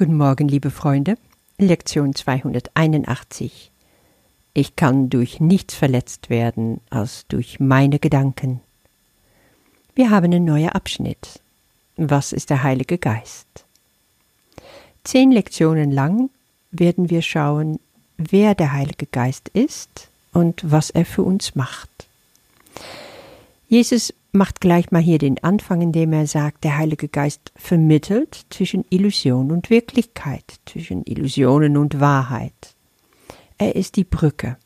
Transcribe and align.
Guten 0.00 0.16
Morgen, 0.16 0.48
liebe 0.48 0.70
Freunde. 0.70 1.18
Lektion 1.58 2.14
281. 2.14 3.70
Ich 4.54 4.74
kann 4.74 5.10
durch 5.10 5.40
nichts 5.40 5.74
verletzt 5.74 6.30
werden 6.30 6.80
als 6.88 7.26
durch 7.28 7.60
meine 7.60 7.98
Gedanken. 7.98 8.62
Wir 9.94 10.08
haben 10.08 10.24
einen 10.24 10.46
neuen 10.46 10.70
Abschnitt. 10.70 11.40
Was 11.98 12.32
ist 12.32 12.48
der 12.48 12.62
Heilige 12.62 12.96
Geist? 12.96 13.46
Zehn 15.04 15.32
Lektionen 15.32 15.92
lang 15.92 16.30
werden 16.70 17.10
wir 17.10 17.20
schauen, 17.20 17.78
wer 18.16 18.54
der 18.54 18.72
Heilige 18.72 19.04
Geist 19.04 19.50
ist 19.50 20.08
und 20.32 20.62
was 20.64 20.88
er 20.88 21.04
für 21.04 21.24
uns 21.24 21.54
macht. 21.56 21.90
Jesus 23.68 24.14
macht 24.32 24.60
gleich 24.60 24.90
mal 24.90 25.02
hier 25.02 25.18
den 25.18 25.42
Anfang, 25.42 25.80
indem 25.80 26.12
er 26.12 26.26
sagt, 26.26 26.64
der 26.64 26.78
Heilige 26.78 27.08
Geist 27.08 27.52
vermittelt 27.56 28.46
zwischen 28.50 28.84
Illusion 28.90 29.50
und 29.50 29.70
Wirklichkeit, 29.70 30.60
zwischen 30.66 31.04
Illusionen 31.04 31.76
und 31.76 32.00
Wahrheit. 32.00 32.74
Er 33.58 33.76
ist 33.76 33.96
die 33.96 34.04
Brücke. 34.04 34.56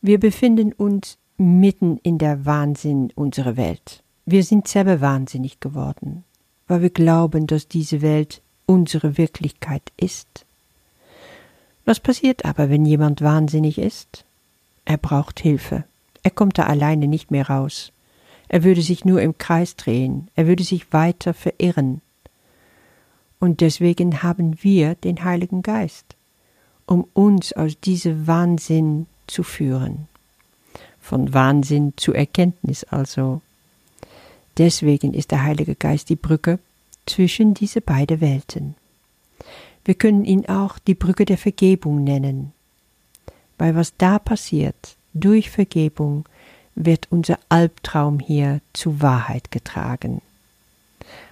Wir 0.00 0.18
befinden 0.18 0.72
uns 0.72 1.18
mitten 1.36 1.98
in 2.02 2.18
der 2.18 2.44
Wahnsinn 2.46 3.12
unserer 3.14 3.56
Welt. 3.56 4.02
Wir 4.24 4.44
sind 4.44 4.68
selber 4.68 5.00
wahnsinnig 5.00 5.60
geworden, 5.60 6.24
weil 6.68 6.82
wir 6.82 6.90
glauben, 6.90 7.46
dass 7.46 7.68
diese 7.68 8.02
Welt 8.02 8.40
unsere 8.66 9.18
Wirklichkeit 9.18 9.92
ist. 9.96 10.46
Was 11.84 11.98
passiert 11.98 12.44
aber, 12.44 12.70
wenn 12.70 12.86
jemand 12.86 13.22
wahnsinnig 13.22 13.78
ist? 13.78 14.24
Er 14.84 14.98
braucht 14.98 15.40
Hilfe. 15.40 15.84
Er 16.22 16.30
kommt 16.30 16.58
da 16.58 16.64
alleine 16.64 17.08
nicht 17.08 17.30
mehr 17.30 17.48
raus. 17.48 17.92
Er 18.52 18.64
würde 18.64 18.82
sich 18.82 19.06
nur 19.06 19.22
im 19.22 19.38
Kreis 19.38 19.76
drehen, 19.76 20.28
er 20.36 20.46
würde 20.46 20.62
sich 20.62 20.92
weiter 20.92 21.32
verirren. 21.32 22.02
Und 23.40 23.62
deswegen 23.62 24.22
haben 24.22 24.62
wir 24.62 24.94
den 24.94 25.24
Heiligen 25.24 25.62
Geist, 25.62 26.04
um 26.84 27.06
uns 27.14 27.54
aus 27.54 27.80
diesem 27.80 28.26
Wahnsinn 28.26 29.06
zu 29.26 29.42
führen. 29.42 30.06
Von 31.00 31.32
Wahnsinn 31.32 31.94
zu 31.96 32.12
Erkenntnis 32.12 32.84
also. 32.84 33.40
Deswegen 34.58 35.14
ist 35.14 35.30
der 35.30 35.44
Heilige 35.44 35.74
Geist 35.74 36.10
die 36.10 36.16
Brücke 36.16 36.58
zwischen 37.06 37.54
diese 37.54 37.80
beiden 37.80 38.20
Welten. 38.20 38.74
Wir 39.82 39.94
können 39.94 40.26
ihn 40.26 40.44
auch 40.46 40.78
die 40.78 40.94
Brücke 40.94 41.24
der 41.24 41.38
Vergebung 41.38 42.04
nennen, 42.04 42.52
weil 43.56 43.74
was 43.74 43.96
da 43.96 44.18
passiert, 44.18 44.96
durch 45.14 45.48
Vergebung 45.48 46.26
wird 46.74 47.08
unser 47.10 47.38
Albtraum 47.48 48.18
hier 48.18 48.60
zu 48.72 49.00
Wahrheit 49.00 49.50
getragen. 49.50 50.22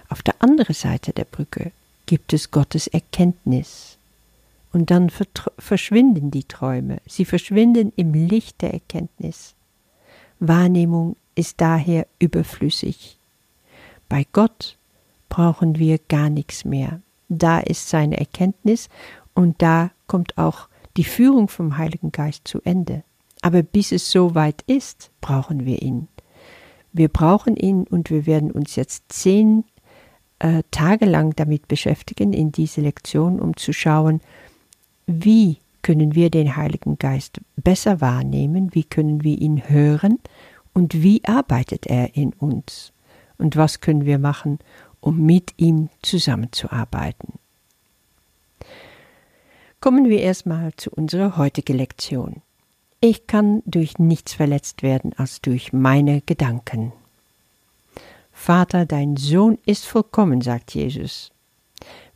Auf 0.09 0.21
der 0.21 0.35
anderen 0.39 0.75
Seite 0.75 1.13
der 1.13 1.25
Brücke 1.25 1.71
gibt 2.05 2.33
es 2.33 2.51
Gottes 2.51 2.87
Erkenntnis. 2.87 3.97
Und 4.73 4.89
dann 4.91 5.09
verschwinden 5.09 6.31
die 6.31 6.45
Träume, 6.45 6.99
sie 7.05 7.25
verschwinden 7.25 7.91
im 7.95 8.13
Licht 8.13 8.61
der 8.61 8.73
Erkenntnis. 8.73 9.53
Wahrnehmung 10.39 11.17
ist 11.35 11.59
daher 11.59 12.07
überflüssig. 12.19 13.17
Bei 14.07 14.25
Gott 14.31 14.77
brauchen 15.29 15.77
wir 15.77 15.99
gar 16.09 16.29
nichts 16.29 16.65
mehr. 16.65 17.01
Da 17.29 17.59
ist 17.59 17.89
seine 17.89 18.17
Erkenntnis 18.17 18.89
und 19.33 19.61
da 19.61 19.91
kommt 20.07 20.37
auch 20.37 20.67
die 20.97 21.05
Führung 21.05 21.47
vom 21.47 21.77
Heiligen 21.77 22.11
Geist 22.11 22.47
zu 22.47 22.61
Ende. 22.63 23.03
Aber 23.41 23.63
bis 23.63 23.91
es 23.91 24.11
so 24.11 24.35
weit 24.35 24.61
ist, 24.67 25.11
brauchen 25.19 25.65
wir 25.65 25.81
ihn. 25.81 26.07
Wir 26.93 27.07
brauchen 27.07 27.55
ihn 27.55 27.83
und 27.83 28.09
wir 28.09 28.25
werden 28.25 28.51
uns 28.51 28.75
jetzt 28.75 29.05
zehn 29.09 29.63
äh, 30.39 30.63
Tage 30.71 31.05
lang 31.05 31.35
damit 31.35 31.67
beschäftigen 31.67 32.33
in 32.33 32.51
diese 32.51 32.81
Lektion, 32.81 33.39
um 33.39 33.55
zu 33.55 33.73
schauen, 33.73 34.21
wie 35.07 35.57
können 35.81 36.15
wir 36.15 36.29
den 36.29 36.55
Heiligen 36.55 36.97
Geist 36.97 37.41
besser 37.55 38.01
wahrnehmen, 38.01 38.73
wie 38.73 38.83
können 38.83 39.23
wir 39.23 39.39
ihn 39.39 39.69
hören 39.69 40.19
und 40.73 41.01
wie 41.01 41.23
arbeitet 41.25 41.87
er 41.87 42.15
in 42.15 42.33
uns 42.33 42.93
und 43.37 43.55
was 43.55 43.81
können 43.81 44.05
wir 44.05 44.19
machen, 44.19 44.59
um 44.99 45.25
mit 45.25 45.53
ihm 45.57 45.89
zusammenzuarbeiten. 46.01 47.33
Kommen 49.79 50.09
wir 50.09 50.21
erstmal 50.21 50.73
zu 50.75 50.91
unserer 50.91 51.37
heutigen 51.37 51.77
Lektion. 51.77 52.41
Ich 53.03 53.25
kann 53.25 53.63
durch 53.65 53.97
nichts 53.97 54.35
verletzt 54.35 54.83
werden 54.83 55.13
als 55.17 55.41
durch 55.41 55.73
meine 55.73 56.21
Gedanken. 56.21 56.93
Vater, 58.31 58.85
dein 58.85 59.17
Sohn 59.17 59.57
ist 59.65 59.85
vollkommen, 59.85 60.41
sagt 60.41 60.75
Jesus. 60.75 61.31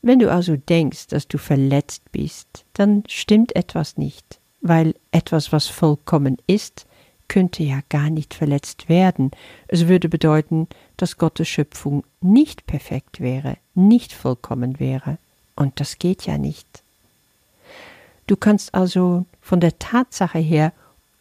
Wenn 0.03 0.19
du 0.19 0.31
also 0.31 0.55
denkst, 0.55 1.07
dass 1.07 1.27
du 1.27 1.39
verletzt 1.39 2.03
bist, 2.11 2.65
dann 2.73 3.03
stimmt 3.07 3.55
etwas 3.55 3.97
nicht, 3.97 4.39
weil 4.61 4.93
etwas, 5.11 5.51
was 5.51 5.65
vollkommen 5.65 6.37
ist, 6.45 6.85
könnte 7.27 7.63
ja 7.63 7.79
gar 7.89 8.11
nicht 8.11 8.35
verletzt 8.35 8.87
werden. 8.87 9.31
Es 9.67 9.87
würde 9.87 10.07
bedeuten, 10.07 10.67
dass 10.97 11.17
Gottes 11.17 11.47
Schöpfung 11.47 12.03
nicht 12.21 12.67
perfekt 12.67 13.19
wäre, 13.19 13.57
nicht 13.73 14.13
vollkommen 14.13 14.79
wäre. 14.79 15.17
Und 15.55 15.79
das 15.79 15.97
geht 15.97 16.27
ja 16.27 16.37
nicht. 16.37 16.67
Du 18.27 18.35
kannst 18.35 18.75
also 18.75 19.25
von 19.45 19.59
der 19.59 19.77
Tatsache 19.77 20.39
her 20.39 20.73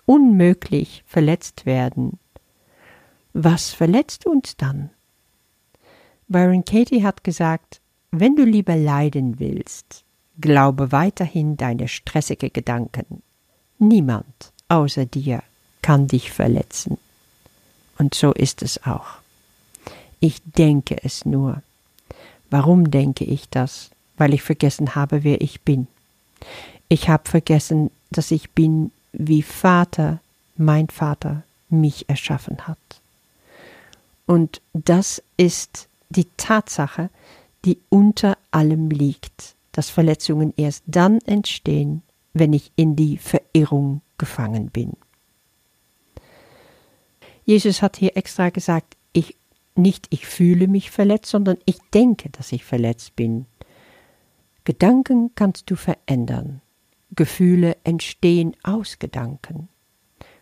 unmöglich 0.07 1.05
verletzt 1.07 1.67
werden. 1.67 2.19
Was 3.35 3.71
verletzt 3.75 4.25
uns 4.25 4.57
dann? 4.57 4.89
Byron 6.27 6.65
Katie 6.65 7.05
hat 7.05 7.23
gesagt, 7.23 7.83
wenn 8.13 8.35
du 8.35 8.45
lieber 8.45 8.77
leiden 8.77 9.39
willst, 9.41 10.05
glaube 10.41 10.91
weiterhin 10.91 11.59
deine 11.59 11.87
stressige 11.87 12.49
Gedanken. 12.49 13.23
Niemand 13.79 14.53
außer 14.69 15.05
dir 15.05 15.43
kann 15.83 16.07
dich 16.07 16.33
verletzen. 16.33 16.97
Und 17.99 18.15
so 18.15 18.33
ist 18.33 18.63
es 18.63 18.85
auch. 18.87 19.19
Ich 20.21 20.41
denke 20.45 20.97
es 21.05 21.27
nur. 21.27 21.63
Warum 22.49 22.91
denke 22.91 23.27
ich 23.27 23.51
das? 23.51 23.91
Weil 24.17 24.33
ich 24.33 24.43
vergessen 24.43 24.95
habe, 24.95 25.25
wer 25.25 25.43
ich 25.43 25.61
bin. 25.61 25.89
Ich 26.89 27.09
habe 27.09 27.29
vergessen, 27.29 27.91
dass 28.17 28.31
ich 28.31 28.51
bin, 28.51 28.91
wie 29.13 29.43
Vater, 29.43 30.21
mein 30.57 30.89
Vater, 30.89 31.43
mich 31.69 32.09
erschaffen 32.09 32.67
hat. 32.67 32.79
Und 34.27 34.61
das 34.73 35.23
ist 35.37 35.89
die 36.09 36.27
Tatsache, 36.37 37.11
die 37.65 37.79
unter 37.89 38.39
allem 38.51 38.91
liegt, 38.91 39.55
dass 39.73 39.91
Verletzungen 39.91 40.55
erst 40.57 40.83
dann 40.87 41.19
entstehen, 41.21 42.03
wenn 42.33 42.53
ich 42.53 42.71
in 42.77 42.97
die 42.97 43.19
Verirrung 43.19 44.01
gefangen 44.19 44.69
bin. 44.69 44.93
Jesus 47.45 47.83
hat 47.83 47.97
hier 47.97 48.17
extra 48.17 48.51
gesagt, 48.51 48.97
ich 49.13 49.37
nicht 49.77 50.07
ich 50.11 50.27
fühle 50.27 50.69
mich 50.69 50.91
verletzt, 50.91 51.31
sondern 51.31 51.59
ich 51.65 51.79
denke, 51.93 52.31
dass 52.31 52.53
ich 52.53 52.65
verletzt 52.65 53.17
bin. 53.17 53.47
Gedanken 54.65 55.33
kannst 55.35 55.71
du 55.71 55.77
verändern. 55.77 56.61
Gefühle 57.15 57.77
entstehen 57.85 58.57
aus 58.63 58.99
Gedanken. 58.99 59.69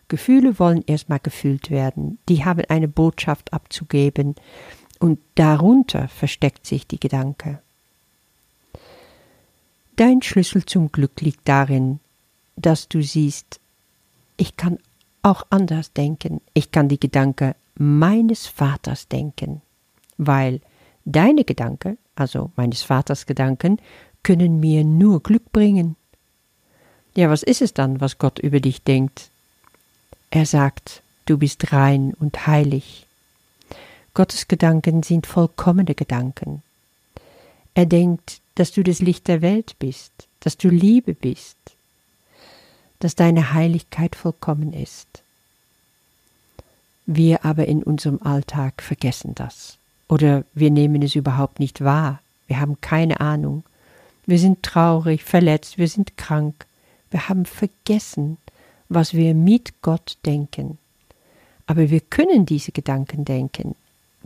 Gefühle 0.07 0.59
wollen 0.59 0.83
erstmal 0.85 1.19
gefühlt 1.19 1.71
werden, 1.71 2.19
die 2.29 2.45
haben 2.45 2.65
eine 2.69 2.87
Botschaft 2.87 3.53
abzugeben, 3.53 4.35
und 4.99 5.19
darunter 5.35 6.07
versteckt 6.07 6.65
sich 6.65 6.87
die 6.87 6.99
Gedanke. 6.99 7.61
Dein 9.97 10.21
Schlüssel 10.21 10.65
zum 10.65 10.91
Glück 10.91 11.19
liegt 11.19 11.47
darin, 11.47 11.99
dass 12.55 12.87
du 12.87 13.01
siehst, 13.01 13.59
ich 14.37 14.55
kann 14.55 14.77
auch 15.21 15.45
anders 15.49 15.91
denken, 15.93 16.41
ich 16.53 16.71
kann 16.71 16.87
die 16.87 16.99
Gedanke 16.99 17.55
meines 17.75 18.47
Vaters 18.47 19.07
denken, 19.07 19.61
weil 20.17 20.61
deine 21.05 21.43
Gedanken, 21.43 21.97
also 22.15 22.51
meines 22.55 22.83
Vaters 22.83 23.25
Gedanken, 23.25 23.79
können 24.23 24.59
mir 24.59 24.83
nur 24.83 25.21
Glück 25.21 25.51
bringen. 25.51 25.95
Ja, 27.15 27.29
was 27.29 27.43
ist 27.43 27.61
es 27.61 27.73
dann, 27.73 28.01
was 28.01 28.17
Gott 28.17 28.39
über 28.39 28.59
dich 28.59 28.81
denkt? 28.81 29.29
Er 30.31 30.45
sagt, 30.45 31.01
du 31.25 31.37
bist 31.37 31.71
rein 31.71 32.13
und 32.19 32.47
heilig. 32.47 33.05
Gottes 34.13 34.47
Gedanken 34.47 35.03
sind 35.03 35.27
vollkommene 35.27 35.95
Gedanken. 35.95 36.63
Er 37.75 37.85
denkt, 37.85 38.41
dass 38.55 38.71
du 38.71 38.83
das 38.83 38.99
Licht 38.99 39.27
der 39.27 39.41
Welt 39.41 39.75
bist, 39.79 40.11
dass 40.39 40.57
du 40.57 40.69
Liebe 40.69 41.13
bist, 41.13 41.57
dass 42.99 43.15
deine 43.15 43.53
Heiligkeit 43.53 44.15
vollkommen 44.15 44.73
ist. 44.73 45.07
Wir 47.05 47.43
aber 47.43 47.67
in 47.67 47.83
unserem 47.83 48.21
Alltag 48.21 48.81
vergessen 48.81 49.35
das. 49.35 49.77
Oder 50.07 50.45
wir 50.53 50.71
nehmen 50.71 51.01
es 51.01 51.15
überhaupt 51.15 51.59
nicht 51.59 51.83
wahr. 51.83 52.21
Wir 52.47 52.59
haben 52.59 52.79
keine 52.81 53.19
Ahnung. 53.19 53.63
Wir 54.25 54.39
sind 54.39 54.63
traurig, 54.63 55.23
verletzt, 55.23 55.77
wir 55.77 55.87
sind 55.87 56.17
krank. 56.17 56.65
Wir 57.13 57.29
haben 57.29 57.45
vergessen, 57.45 58.39
was 58.89 59.13
wir 59.13 59.35
mit 59.35 59.83
Gott 59.83 60.17
denken. 60.25 60.79
Aber 61.67 61.91
wir 61.91 61.99
können 61.99 62.47
diese 62.47 62.71
Gedanken 62.71 63.23
denken. 63.23 63.75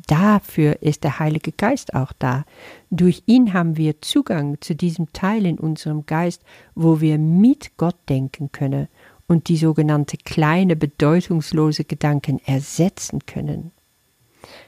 Dafür 0.07 0.81
ist 0.81 1.03
der 1.03 1.19
Heilige 1.19 1.51
Geist 1.51 1.93
auch 1.95 2.13
da. 2.13 2.45
Durch 2.89 3.23
ihn 3.25 3.51
haben 3.51 3.75
wir 3.75 4.01
Zugang 4.01 4.61
zu 4.61 4.73
diesem 4.73 5.11
Teil 5.11 5.45
in 5.45 5.59
unserem 5.59 6.05
Geist, 6.05 6.43
wo 6.75 7.01
wir 7.01 7.17
mit 7.17 7.75
Gott 7.75 7.97
denken 8.07 8.53
können 8.53 8.87
und 9.27 9.49
die 9.49 9.57
sogenannte 9.57 10.15
kleine, 10.15 10.77
bedeutungslose 10.77 11.83
Gedanken 11.83 12.39
ersetzen 12.45 13.25
können. 13.25 13.71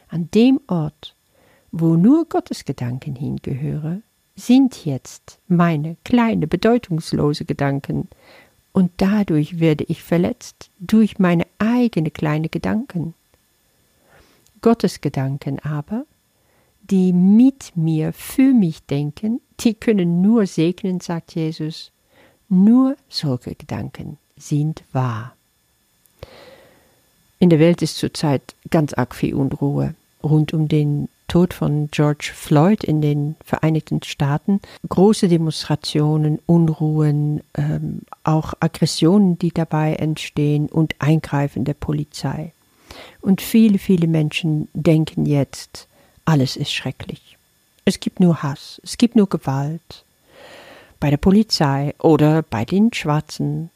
An 0.10 0.30
dem 0.36 0.60
Ort, 0.68 1.16
wo 1.72 1.96
nur 1.96 2.26
Gottes 2.26 2.66
Gedanken 2.66 3.16
hingehören, 3.16 4.04
sind 4.40 4.86
jetzt 4.86 5.38
meine 5.48 5.98
kleine, 6.04 6.48
bedeutungslose 6.48 7.46
Gedanken, 7.46 8.08
und 8.72 8.92
dadurch 8.98 9.60
werde 9.60 9.84
ich 9.86 10.04
verletzt 10.04 10.70
durch 10.80 11.20
meine 11.20 11.46
eigene 11.58 12.12
kleine 12.12 12.50
Gedanken. 12.50 13.14
Gottes 14.62 15.02
Gedanken 15.02 15.60
aber, 15.60 16.06
die 16.90 17.14
mit 17.14 17.76
mir 17.76 18.14
für 18.14 18.54
mich 18.54 18.82
denken, 18.84 19.42
die 19.60 19.74
können 19.74 20.22
nur 20.22 20.46
segnen, 20.46 21.00
sagt 21.00 21.36
Jesus. 21.36 21.92
Nur 22.48 22.96
solche 23.10 23.56
Gedanken 23.56 24.18
sind 24.38 24.84
wahr. 24.92 25.36
In 27.40 27.50
der 27.50 27.60
Welt 27.60 27.82
ist 27.82 27.98
zurzeit 27.98 28.56
ganz 28.70 28.94
arg 28.94 29.16
viel 29.16 29.34
Unruhe 29.34 29.96
rund 30.24 30.54
um 30.54 30.68
den 30.68 31.10
Tod 31.30 31.54
von 31.54 31.90
George 31.92 32.32
Floyd 32.34 32.84
in 32.84 33.02
den 33.02 33.38
Vereinigten 33.46 34.04
Staaten. 34.04 34.60
Große 34.90 35.30
Demonstrationen, 35.30 36.40
Unruhen, 36.46 37.42
ähm, 37.56 38.02
auch 38.26 38.54
Aggressionen, 38.60 39.40
die 39.40 39.52
dabei 39.52 39.96
entstehen 39.96 40.68
und 40.68 40.96
Eingreifen 41.00 41.64
der 41.64 41.76
Polizei. 41.76 42.52
Und 43.22 43.42
viele, 43.42 43.78
viele 43.78 44.08
Menschen 44.08 44.68
denken 44.74 45.26
jetzt, 45.26 45.88
alles 46.26 46.58
ist 46.58 46.74
schrecklich. 46.74 47.38
Es 47.86 48.00
gibt 48.00 48.20
nur 48.20 48.44
Hass, 48.44 48.82
es 48.84 48.98
gibt 48.98 49.16
nur 49.16 49.30
Gewalt. 49.30 50.04
Bei 51.00 51.10
der 51.10 51.18
Polizei 51.18 51.94
oder 52.00 52.42
bei 52.42 52.66
den 52.66 52.92
Schwarzen. 52.94 53.70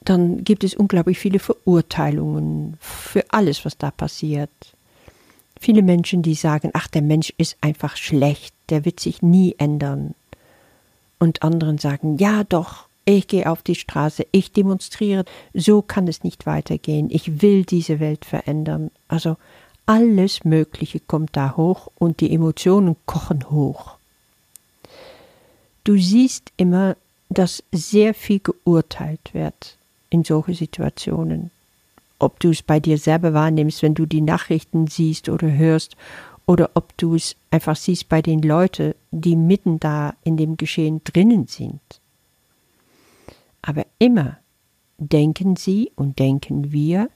Dann 0.00 0.44
gibt 0.44 0.64
es 0.64 0.74
unglaublich 0.74 1.18
viele 1.18 1.38
Verurteilungen 1.38 2.78
für 2.80 3.24
alles, 3.28 3.64
was 3.64 3.76
da 3.76 3.90
passiert. 3.90 4.50
Viele 5.62 5.82
Menschen, 5.82 6.22
die 6.22 6.34
sagen, 6.34 6.70
ach, 6.74 6.88
der 6.88 7.02
Mensch 7.02 7.32
ist 7.38 7.56
einfach 7.60 7.96
schlecht, 7.96 8.52
der 8.68 8.84
wird 8.84 8.98
sich 8.98 9.22
nie 9.22 9.54
ändern. 9.58 10.16
Und 11.20 11.44
anderen 11.44 11.78
sagen, 11.78 12.18
ja 12.18 12.42
doch, 12.42 12.86
ich 13.04 13.28
gehe 13.28 13.48
auf 13.48 13.62
die 13.62 13.76
Straße, 13.76 14.26
ich 14.32 14.50
demonstriere, 14.50 15.24
so 15.54 15.80
kann 15.80 16.08
es 16.08 16.24
nicht 16.24 16.46
weitergehen, 16.46 17.10
ich 17.12 17.42
will 17.42 17.64
diese 17.64 18.00
Welt 18.00 18.24
verändern. 18.24 18.90
Also 19.06 19.36
alles 19.86 20.44
Mögliche 20.44 20.98
kommt 20.98 21.36
da 21.36 21.56
hoch 21.56 21.92
und 21.96 22.18
die 22.18 22.34
Emotionen 22.34 22.96
kochen 23.06 23.48
hoch. 23.48 23.98
Du 25.84 25.96
siehst 25.96 26.50
immer, 26.56 26.96
dass 27.28 27.62
sehr 27.70 28.14
viel 28.14 28.40
geurteilt 28.40 29.32
wird 29.32 29.76
in 30.10 30.24
solche 30.24 30.56
Situationen 30.56 31.52
ob 32.22 32.40
du 32.40 32.50
es 32.50 32.62
bei 32.62 32.80
dir 32.80 32.98
selber 32.98 33.34
wahrnimmst, 33.34 33.82
wenn 33.82 33.94
du 33.94 34.06
die 34.06 34.20
Nachrichten 34.20 34.86
siehst 34.86 35.28
oder 35.28 35.50
hörst, 35.50 35.96
oder 36.46 36.70
ob 36.74 36.96
du 36.96 37.14
es 37.14 37.36
einfach 37.50 37.76
siehst 37.76 38.08
bei 38.08 38.20
den 38.20 38.42
Leuten, 38.42 38.94
die 39.10 39.36
mitten 39.36 39.78
da 39.78 40.14
in 40.24 40.36
dem 40.36 40.56
Geschehen 40.56 41.00
drinnen 41.04 41.46
sind. 41.46 41.80
Aber 43.62 43.86
immer 43.98 44.38
denken 44.98 45.56
sie 45.56 45.92
und 45.94 46.18
denken 46.18 46.72
wir 46.72 47.08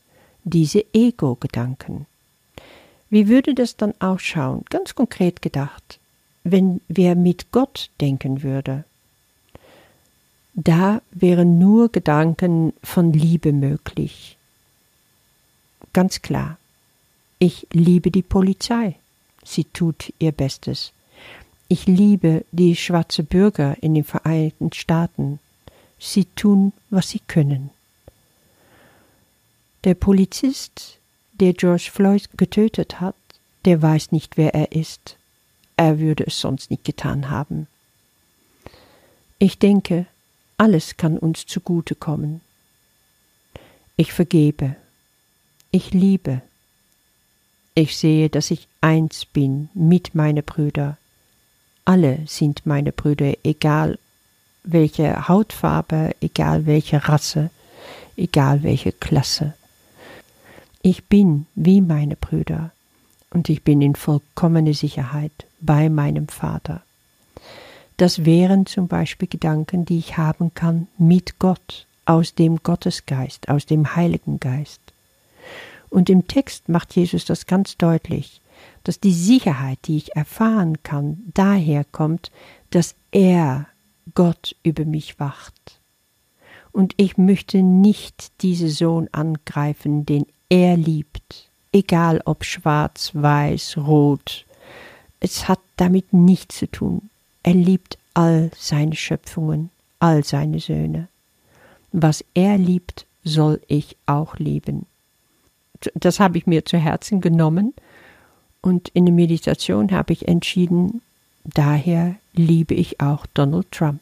diese 0.44 0.84
Ego-Gedanken. 0.92 2.06
Wie 3.10 3.28
würde 3.28 3.54
das 3.54 3.76
dann 3.76 3.94
ausschauen, 3.98 4.64
ganz 4.70 4.94
konkret 4.94 5.42
gedacht, 5.42 5.98
wenn 6.44 6.80
wer 6.88 7.14
mit 7.14 7.52
Gott 7.52 7.90
denken 8.00 8.42
würde? 8.42 8.84
Da 10.54 11.02
wären 11.10 11.58
nur 11.58 11.90
Gedanken 11.90 12.72
von 12.82 13.12
Liebe 13.12 13.52
möglich, 13.52 14.35
Ganz 15.96 16.20
klar. 16.20 16.58
Ich 17.38 17.68
liebe 17.72 18.10
die 18.10 18.20
Polizei. 18.20 18.96
Sie 19.42 19.64
tut 19.64 20.12
ihr 20.18 20.30
Bestes. 20.30 20.92
Ich 21.68 21.86
liebe 21.86 22.44
die 22.52 22.76
schwarze 22.76 23.22
Bürger 23.22 23.82
in 23.82 23.94
den 23.94 24.04
Vereinigten 24.04 24.74
Staaten. 24.74 25.38
Sie 25.98 26.26
tun, 26.26 26.74
was 26.90 27.08
sie 27.08 27.20
können. 27.20 27.70
Der 29.84 29.94
Polizist, 29.94 30.98
der 31.32 31.54
George 31.54 31.88
Floyd 31.90 32.28
getötet 32.36 33.00
hat, 33.00 33.16
der 33.64 33.80
weiß 33.80 34.12
nicht, 34.12 34.36
wer 34.36 34.52
er 34.52 34.72
ist. 34.72 35.16
Er 35.78 35.98
würde 35.98 36.26
es 36.26 36.38
sonst 36.38 36.70
nicht 36.70 36.84
getan 36.84 37.30
haben. 37.30 37.68
Ich 39.38 39.58
denke, 39.58 40.04
alles 40.58 40.98
kann 40.98 41.16
uns 41.16 41.46
zugute 41.46 41.94
kommen. 41.94 42.42
Ich 43.96 44.12
vergebe 44.12 44.76
ich 45.76 45.92
liebe. 45.92 46.40
Ich 47.74 47.98
sehe, 47.98 48.30
dass 48.30 48.50
ich 48.50 48.66
eins 48.80 49.26
bin 49.26 49.68
mit 49.74 50.14
meinen 50.14 50.42
Brüdern. 50.42 50.96
Alle 51.84 52.20
sind 52.26 52.64
meine 52.64 52.92
Brüder, 52.92 53.34
egal 53.44 53.98
welche 54.64 55.28
Hautfarbe, 55.28 56.16
egal 56.20 56.64
welche 56.64 57.06
Rasse, 57.08 57.50
egal 58.16 58.62
welche 58.62 58.92
Klasse. 58.92 59.52
Ich 60.80 61.04
bin 61.04 61.46
wie 61.54 61.82
meine 61.82 62.16
Brüder 62.16 62.72
und 63.30 63.50
ich 63.50 63.62
bin 63.62 63.82
in 63.82 63.94
vollkommener 63.94 64.72
Sicherheit 64.72 65.46
bei 65.60 65.90
meinem 65.90 66.28
Vater. 66.28 66.80
Das 67.98 68.24
wären 68.24 68.64
zum 68.64 68.88
Beispiel 68.88 69.28
Gedanken, 69.28 69.84
die 69.84 69.98
ich 69.98 70.16
haben 70.16 70.54
kann 70.54 70.88
mit 70.96 71.38
Gott, 71.38 71.86
aus 72.06 72.34
dem 72.34 72.62
Gottesgeist, 72.62 73.50
aus 73.50 73.66
dem 73.66 73.94
Heiligen 73.94 74.40
Geist. 74.40 74.85
Und 75.90 76.10
im 76.10 76.26
Text 76.26 76.68
macht 76.68 76.94
Jesus 76.94 77.24
das 77.24 77.46
ganz 77.46 77.76
deutlich, 77.76 78.40
dass 78.84 79.00
die 79.00 79.12
Sicherheit, 79.12 79.78
die 79.86 79.96
ich 79.96 80.16
erfahren 80.16 80.82
kann, 80.82 81.22
daher 81.34 81.84
kommt, 81.84 82.30
dass 82.70 82.94
er, 83.10 83.66
Gott, 84.14 84.54
über 84.62 84.84
mich 84.84 85.18
wacht. 85.18 85.80
Und 86.72 86.94
ich 86.96 87.16
möchte 87.16 87.62
nicht 87.62 88.42
diesen 88.42 88.68
Sohn 88.68 89.08
angreifen, 89.12 90.04
den 90.04 90.26
er 90.48 90.76
liebt, 90.76 91.48
egal 91.72 92.20
ob 92.24 92.44
schwarz, 92.44 93.10
weiß, 93.14 93.78
rot. 93.78 94.44
Es 95.20 95.48
hat 95.48 95.60
damit 95.76 96.12
nichts 96.12 96.58
zu 96.58 96.70
tun. 96.70 97.10
Er 97.42 97.54
liebt 97.54 97.98
all 98.14 98.50
seine 98.56 98.94
Schöpfungen, 98.94 99.70
all 99.98 100.24
seine 100.24 100.60
Söhne. 100.60 101.08
Was 101.92 102.24
er 102.34 102.58
liebt, 102.58 103.06
soll 103.24 103.60
ich 103.66 103.96
auch 104.06 104.36
lieben 104.36 104.86
das 105.94 106.20
habe 106.20 106.38
ich 106.38 106.46
mir 106.46 106.64
zu 106.64 106.78
Herzen 106.78 107.20
genommen 107.20 107.74
und 108.60 108.88
in 108.90 109.06
der 109.06 109.14
Meditation 109.14 109.92
habe 109.92 110.12
ich 110.12 110.28
entschieden, 110.28 111.02
daher 111.44 112.16
liebe 112.32 112.74
ich 112.74 113.00
auch 113.00 113.26
Donald 113.34 113.70
Trump. 113.70 114.00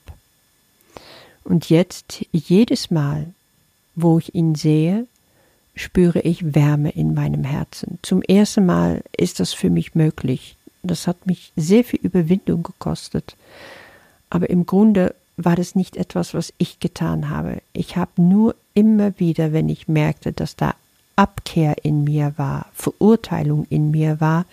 Und 1.44 1.68
jetzt, 1.68 2.24
jedes 2.32 2.90
Mal, 2.90 3.34
wo 3.94 4.18
ich 4.18 4.34
ihn 4.34 4.54
sehe, 4.54 5.06
spüre 5.74 6.20
ich 6.20 6.54
Wärme 6.54 6.90
in 6.90 7.14
meinem 7.14 7.44
Herzen. 7.44 7.98
Zum 8.02 8.22
ersten 8.22 8.64
Mal 8.64 9.02
ist 9.16 9.40
das 9.40 9.52
für 9.52 9.70
mich 9.70 9.94
möglich. 9.94 10.56
Das 10.82 11.06
hat 11.06 11.26
mich 11.26 11.52
sehr 11.56 11.84
viel 11.84 12.00
Überwindung 12.02 12.62
gekostet. 12.62 13.36
Aber 14.30 14.50
im 14.50 14.66
Grunde 14.66 15.14
war 15.36 15.56
das 15.56 15.74
nicht 15.74 15.96
etwas, 15.96 16.32
was 16.34 16.52
ich 16.58 16.80
getan 16.80 17.28
habe. 17.28 17.60
Ich 17.72 17.96
habe 17.96 18.22
nur 18.22 18.54
immer 18.72 19.18
wieder, 19.18 19.52
wenn 19.52 19.68
ich 19.68 19.88
merkte, 19.88 20.32
dass 20.32 20.56
da 20.56 20.74
Abkehr 21.16 21.84
in 21.84 22.04
mir 22.04 22.34
war, 22.36 22.66
Verurteilung 22.74 23.66
in 23.70 23.90
mir 23.90 24.20
war, 24.20 24.46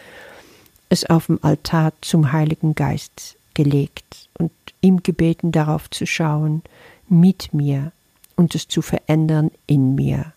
es 0.90 1.10
auf 1.10 1.28
dem 1.28 1.40
Altar 1.42 1.94
zum 2.02 2.32
Heiligen 2.32 2.76
Geist 2.76 3.36
gelegt 3.54 4.30
und 4.38 4.52
ihm 4.82 5.04
gebeten, 5.04 5.52
darauf 5.52 5.90
zu 5.90 6.06
schauen, 6.06 6.62
mit 7.08 7.54
mir 7.54 7.92
und 8.36 8.56
es 8.56 8.68
zu 8.68 8.82
verändern 8.82 9.52
in 9.68 9.96
mir. 9.96 10.34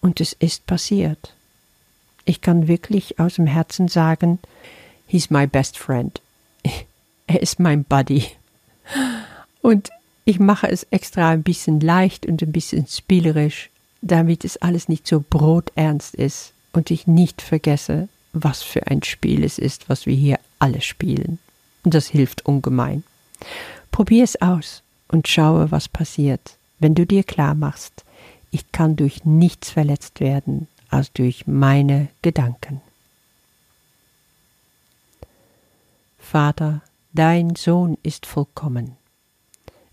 Und 0.00 0.20
es 0.20 0.32
ist 0.32 0.66
passiert. 0.66 1.34
Ich 2.24 2.40
kann 2.40 2.68
wirklich 2.68 3.18
aus 3.18 3.34
dem 3.34 3.46
Herzen 3.46 3.88
sagen, 3.88 4.38
he's 5.06 5.30
my 5.30 5.46
best 5.46 5.78
friend. 5.78 6.20
Er 7.28 7.42
ist 7.42 7.58
mein 7.58 7.82
Buddy. 7.82 8.24
Und 9.60 9.90
ich 10.24 10.38
mache 10.38 10.68
es 10.68 10.84
extra 10.92 11.30
ein 11.30 11.42
bisschen 11.42 11.80
leicht 11.80 12.24
und 12.24 12.40
ein 12.40 12.52
bisschen 12.52 12.86
spielerisch, 12.86 13.68
damit 14.02 14.44
es 14.44 14.56
alles 14.58 14.88
nicht 14.88 15.06
so 15.06 15.24
broternst 15.28 16.14
ist 16.14 16.52
und 16.72 16.90
ich 16.90 17.06
nicht 17.06 17.42
vergesse, 17.42 18.08
was 18.32 18.62
für 18.62 18.86
ein 18.86 19.02
Spiel 19.02 19.44
es 19.44 19.58
ist, 19.58 19.88
was 19.88 20.06
wir 20.06 20.14
hier 20.14 20.38
alle 20.58 20.80
spielen. 20.80 21.38
Und 21.84 21.94
das 21.94 22.06
hilft 22.06 22.44
ungemein. 22.46 23.04
Probier 23.90 24.24
es 24.24 24.40
aus 24.42 24.82
und 25.08 25.28
schaue, 25.28 25.70
was 25.70 25.88
passiert, 25.88 26.56
wenn 26.78 26.94
du 26.94 27.06
dir 27.06 27.24
klar 27.24 27.54
machst, 27.54 28.04
ich 28.50 28.72
kann 28.72 28.96
durch 28.96 29.24
nichts 29.24 29.70
verletzt 29.70 30.20
werden 30.20 30.68
als 30.88 31.12
durch 31.12 31.46
meine 31.46 32.08
Gedanken. 32.22 32.80
Vater, 36.18 36.82
dein 37.12 37.54
Sohn 37.56 37.98
ist 38.02 38.26
vollkommen. 38.26 38.96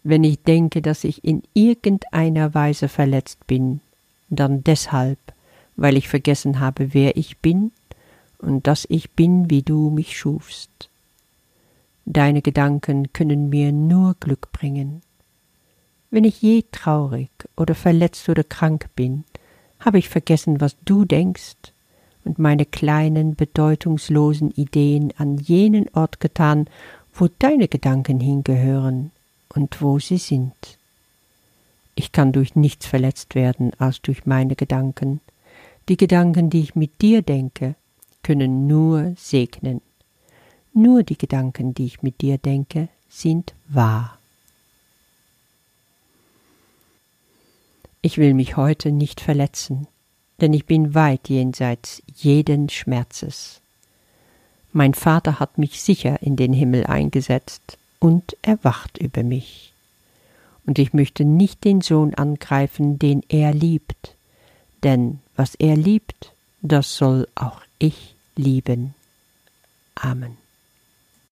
Wenn 0.03 0.23
ich 0.23 0.41
denke, 0.43 0.81
dass 0.81 1.03
ich 1.03 1.23
in 1.23 1.43
irgendeiner 1.53 2.53
Weise 2.53 2.89
verletzt 2.89 3.45
bin, 3.47 3.79
dann 4.29 4.63
deshalb, 4.63 5.19
weil 5.75 5.97
ich 5.97 6.07
vergessen 6.07 6.59
habe, 6.59 6.93
wer 6.93 7.17
ich 7.17 7.37
bin 7.37 7.71
und 8.39 8.67
dass 8.67 8.85
ich 8.89 9.11
bin, 9.11 9.49
wie 9.49 9.61
du 9.61 9.89
mich 9.89 10.17
schufst. 10.17 10.69
Deine 12.05 12.41
Gedanken 12.41 13.13
können 13.13 13.49
mir 13.49 13.71
nur 13.71 14.15
Glück 14.19 14.51
bringen. 14.51 15.01
Wenn 16.11 16.25
ich 16.25 16.41
je 16.41 16.63
traurig 16.71 17.29
oder 17.55 17.75
verletzt 17.75 18.27
oder 18.29 18.43
krank 18.43 18.89
bin, 18.95 19.23
habe 19.79 19.97
ich 19.97 20.09
vergessen, 20.09 20.61
was 20.61 20.75
du 20.85 21.05
denkst 21.05 21.55
und 22.25 22.39
meine 22.39 22.65
kleinen, 22.65 23.35
bedeutungslosen 23.35 24.51
Ideen 24.51 25.13
an 25.17 25.37
jenen 25.37 25.87
Ort 25.93 26.19
getan, 26.19 26.67
wo 27.13 27.27
deine 27.39 27.67
Gedanken 27.67 28.19
hingehören 28.19 29.11
und 29.49 29.81
wo 29.81 29.99
sie 29.99 30.17
sind. 30.17 30.53
Ich 31.95 32.11
kann 32.11 32.31
durch 32.31 32.55
nichts 32.55 32.85
verletzt 32.85 33.35
werden 33.35 33.71
als 33.79 34.01
durch 34.01 34.25
meine 34.25 34.55
Gedanken. 34.55 35.21
Die 35.89 35.97
Gedanken, 35.97 36.49
die 36.49 36.61
ich 36.61 36.75
mit 36.75 37.01
dir 37.01 37.21
denke, 37.21 37.75
können 38.23 38.67
nur 38.67 39.13
segnen. 39.17 39.81
Nur 40.73 41.03
die 41.03 41.17
Gedanken, 41.17 41.73
die 41.73 41.85
ich 41.85 42.01
mit 42.01 42.21
dir 42.21 42.37
denke, 42.37 42.87
sind 43.09 43.53
wahr. 43.67 44.17
Ich 48.01 48.17
will 48.17 48.33
mich 48.33 48.57
heute 48.57 48.91
nicht 48.91 49.21
verletzen, 49.21 49.87
denn 50.41 50.51
ich 50.53 50.65
bin 50.65 50.95
weit 50.95 51.29
jenseits 51.29 52.01
jeden 52.15 52.69
Schmerzes. 52.69 53.61
Mein 54.71 54.93
Vater 54.93 55.39
hat 55.39 55.57
mich 55.57 55.81
sicher 55.81 56.21
in 56.21 56.35
den 56.35 56.51
Himmel 56.51 56.85
eingesetzt 56.85 57.77
und 57.99 58.35
er 58.41 58.61
wacht 58.63 58.97
über 58.97 59.21
mich. 59.21 59.72
Und 60.65 60.79
ich 60.79 60.93
möchte 60.93 61.25
nicht 61.25 61.63
den 61.65 61.81
Sohn 61.81 62.13
angreifen, 62.13 62.99
den 62.99 63.21
er 63.27 63.53
liebt, 63.53 64.15
denn 64.83 65.19
was 65.35 65.55
er 65.55 65.75
liebt, 65.75 66.33
das 66.61 66.95
soll 66.95 67.27
auch 67.35 67.61
ich 67.79 68.15
lieben. 68.35 68.93
Amen. 69.95 70.42